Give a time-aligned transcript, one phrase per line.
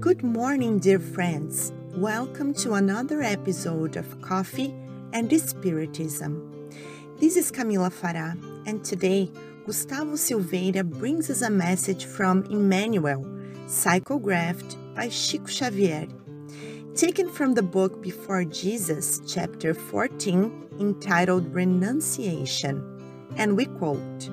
[0.00, 1.74] Good morning, dear friends.
[1.94, 4.74] Welcome to another episode of Coffee
[5.12, 6.70] and Spiritism.
[7.18, 8.34] This is Camila Farah,
[8.66, 9.30] and today
[9.66, 13.26] Gustavo Silveira brings us a message from Emmanuel,
[13.66, 16.08] psychographed by Chico Xavier,
[16.94, 23.28] taken from the book Before Jesus, chapter 14, entitled Renunciation.
[23.36, 24.30] And we quote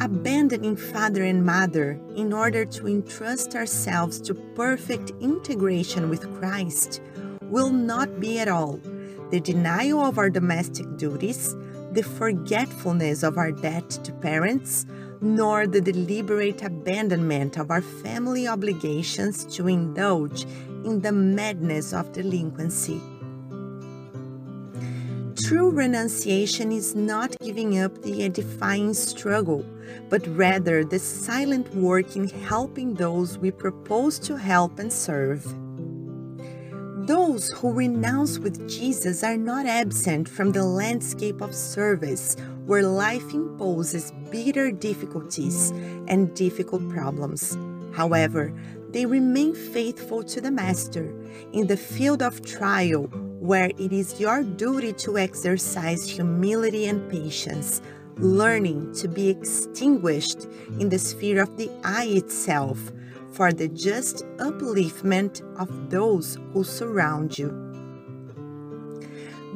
[0.00, 7.00] abandoning father and mother in order to entrust ourselves to perfect integration with Christ
[7.42, 8.80] will not be at all
[9.30, 11.56] the denial of our domestic duties,
[11.92, 14.86] the forgetfulness of our debt to parents,
[15.20, 20.44] nor the deliberate abandonment of our family obligations to indulge
[20.84, 23.00] in the madness of delinquency.
[25.46, 29.64] True renunciation is not giving up the edifying struggle,
[30.08, 35.44] but rather the silent work in helping those we propose to help and serve.
[37.06, 43.32] Those who renounce with Jesus are not absent from the landscape of service where life
[43.32, 45.70] imposes bitter difficulties
[46.08, 47.56] and difficult problems.
[47.92, 48.52] However,
[48.90, 51.14] they remain faithful to the Master
[51.52, 53.08] in the field of trial
[53.40, 57.82] where it is your duty to exercise humility and patience,
[58.16, 60.46] learning to be extinguished
[60.80, 62.92] in the sphere of the I itself
[63.32, 67.62] for the just upliftment of those who surround you.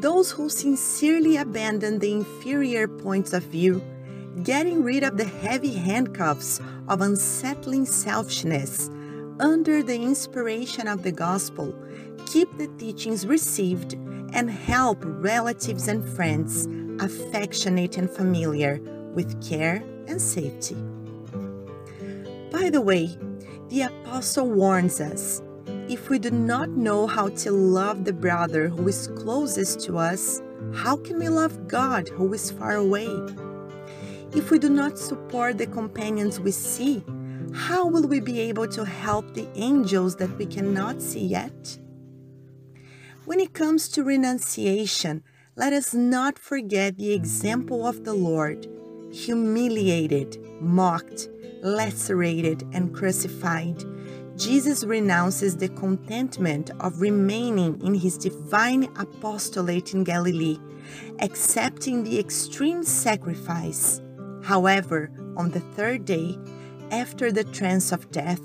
[0.01, 3.83] Those who sincerely abandon the inferior points of view,
[4.42, 8.91] getting rid of the heavy handcuffs of unsettling selfishness
[9.41, 11.75] under the inspiration of the gospel,
[12.27, 13.95] keep the teachings received,
[14.33, 16.67] and help relatives and friends,
[17.03, 18.81] affectionate and familiar,
[19.14, 20.77] with care and safety.
[22.51, 23.17] By the way,
[23.69, 25.42] the Apostle warns us
[25.89, 30.41] if we do not know how to love the brother who is closest to us,
[30.73, 33.09] how can we love God who is far away?
[34.33, 37.03] If we do not support the companions we see,
[37.53, 41.79] how will we be able to help the angels that we cannot see yet?
[43.30, 45.23] When it comes to renunciation,
[45.55, 48.67] let us not forget the example of the Lord,
[49.13, 51.29] humiliated, mocked,
[51.63, 53.85] lacerated, and crucified.
[54.36, 60.58] Jesus renounces the contentment of remaining in his divine apostolate in Galilee,
[61.20, 64.02] accepting the extreme sacrifice.
[64.42, 66.36] However, on the third day,
[66.91, 68.42] after the trance of death,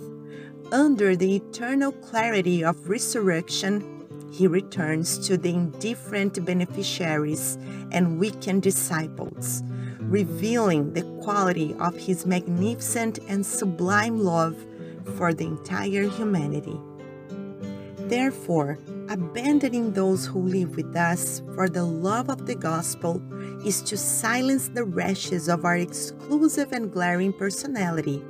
[0.72, 3.95] under the eternal clarity of resurrection,
[4.36, 7.58] he returns to the indifferent beneficiaries
[7.92, 9.64] and weakened disciples,
[10.00, 14.58] revealing the quality of his magnificent and sublime love
[15.16, 16.78] for the entire humanity.
[18.10, 18.78] Therefore,
[19.10, 23.22] abandoning those who live with us for the love of the gospel
[23.66, 28.24] is to silence the rashes of our exclusive and glaring personality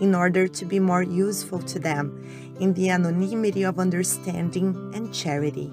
[0.00, 2.22] in order to be more useful to them
[2.60, 5.72] in the anonymity of understanding and charity.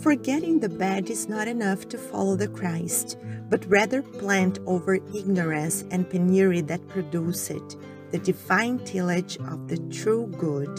[0.00, 5.84] Forgetting the bad is not enough to follow the Christ, but rather plant over ignorance
[5.90, 7.76] and penury that produce it
[8.12, 10.70] the divine tillage of the true good.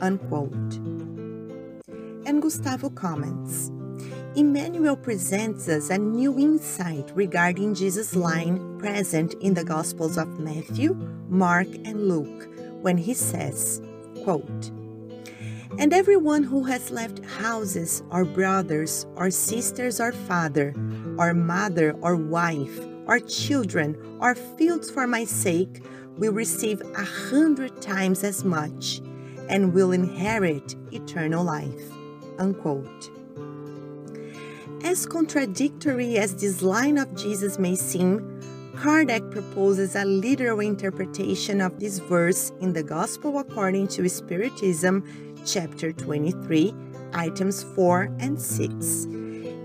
[0.00, 0.76] Unquote.
[2.26, 3.70] And Gustavo comments
[4.36, 10.94] Emmanuel presents us a new insight regarding Jesus' line present in the Gospels of Matthew,
[11.28, 12.48] Mark, and Luke
[12.80, 13.82] when he says,
[14.24, 14.70] quote,
[15.78, 20.74] And everyone who has left houses, or brothers, or sisters, or father,
[21.18, 25.82] or mother, or wife, or children, or fields for my sake
[26.16, 29.00] will receive a hundred times as much
[29.48, 31.90] and will inherit eternal life.
[32.38, 33.10] Unquote.
[34.82, 38.29] As contradictory as this line of Jesus may seem,
[38.80, 45.04] Kardec proposes a literal interpretation of this verse in the Gospel according to Spiritism,
[45.44, 46.74] chapter 23,
[47.12, 49.04] items 4 and 6,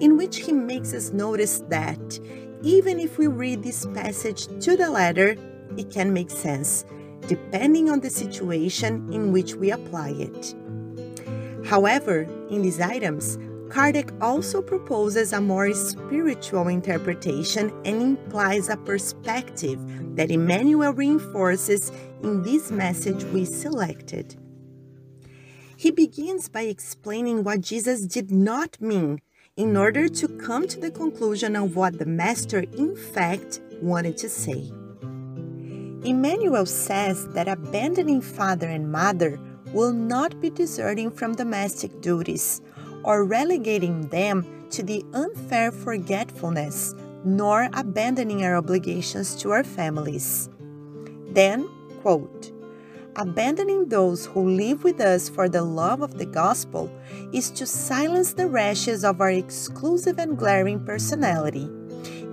[0.02, 2.20] in which he makes us notice that
[2.62, 5.38] even if we read this passage to the letter,
[5.78, 6.84] it can make sense,
[7.26, 10.54] depending on the situation in which we apply it.
[11.66, 13.38] However, in these items,
[13.70, 19.80] Kardec also proposes a more spiritual interpretation and implies a perspective
[20.16, 21.92] that Emmanuel reinforces
[22.22, 24.36] in this message we selected.
[25.78, 29.20] He begins by explaining what Jesus did not mean
[29.58, 34.30] in order to come to the conclusion of what the Master in fact wanted to
[34.30, 34.72] say.
[36.04, 39.40] Emmanuel says that abandoning father and mother
[39.74, 42.62] will not be deserting from domestic duties
[43.06, 50.50] or relegating them to the unfair forgetfulness, nor abandoning our obligations to our families.
[51.30, 51.70] Then,
[52.02, 52.52] quote,
[53.16, 56.92] abandoning those who live with us for the love of the gospel
[57.32, 61.70] is to silence the rashes of our exclusive and glaring personality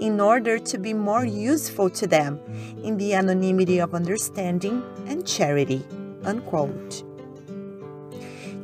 [0.00, 2.40] in order to be more useful to them
[2.82, 5.84] in the anonymity of understanding and charity.
[6.24, 7.04] Unquote.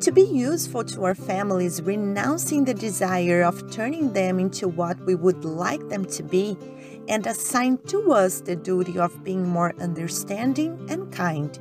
[0.02, 5.16] To be useful to our families, renouncing the desire of turning them into what we
[5.16, 6.56] would like them to be,
[7.08, 11.58] and assign to us the duty of being more understanding and kind.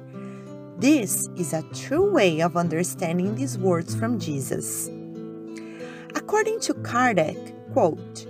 [0.78, 4.88] This is a true way of understanding these words from Jesus.
[6.13, 8.28] According to Kardec, quote,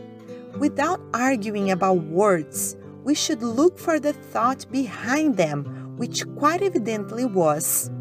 [0.58, 7.26] without arguing about words, we should look for the thought behind them, which quite evidently
[7.26, 7.92] was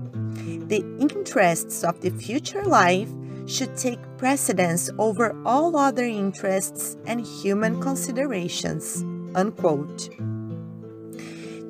[0.69, 3.09] the interests of the future life
[3.47, 9.03] should take precedence over all other interests and human considerations.
[9.35, 10.11] Unquote.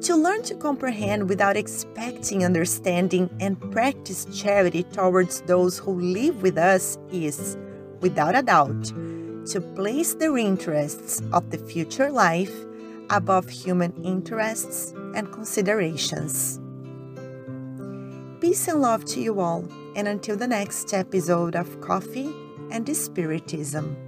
[0.02, 6.58] To learn to comprehend without expecting understanding and practice charity towards those who live with
[6.58, 7.56] us is,
[8.00, 8.84] without a doubt,
[9.46, 12.55] to place the interests of the future life
[13.11, 16.61] above human interests and considerations.
[18.38, 22.34] Peace and love to you all, and until the next episode of Coffee
[22.70, 24.05] and Spiritism.